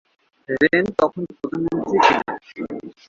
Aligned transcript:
Rain 0.61 0.85
তখন 0.99 1.23
প্রধানমন্ত্রী 1.31 1.97
ছিলেন। 2.45 2.75